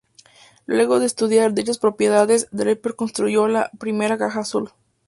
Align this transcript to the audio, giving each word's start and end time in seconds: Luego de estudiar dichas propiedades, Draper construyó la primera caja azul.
Luego 0.65 0.97
de 0.99 1.05
estudiar 1.05 1.53
dichas 1.53 1.77
propiedades, 1.77 2.47
Draper 2.49 2.95
construyó 2.95 3.47
la 3.47 3.69
primera 3.77 4.17
caja 4.17 4.39
azul. 4.39 4.71